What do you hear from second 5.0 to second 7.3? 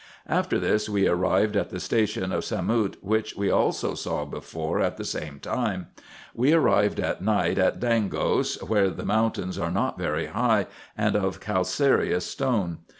same time. We arrived at